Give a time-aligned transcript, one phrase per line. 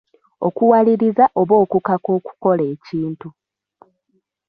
[0.47, 3.27] Okuwaliriza oba okukaka okukola ekintu.